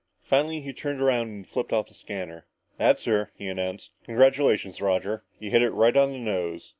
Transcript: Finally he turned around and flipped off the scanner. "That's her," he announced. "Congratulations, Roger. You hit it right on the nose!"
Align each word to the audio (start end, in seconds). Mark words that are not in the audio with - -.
Finally 0.23 0.61
he 0.61 0.73
turned 0.73 0.99
around 0.99 1.27
and 1.27 1.47
flipped 1.47 1.71
off 1.71 1.87
the 1.87 1.93
scanner. 1.93 2.47
"That's 2.77 3.05
her," 3.05 3.29
he 3.35 3.47
announced. 3.47 3.91
"Congratulations, 4.05 4.81
Roger. 4.81 5.25
You 5.37 5.51
hit 5.51 5.61
it 5.61 5.69
right 5.69 5.95
on 5.95 6.11
the 6.11 6.17
nose!" 6.17 6.69